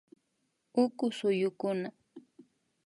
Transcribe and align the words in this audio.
Uku 0.83 1.05
suyukuna 1.17 1.89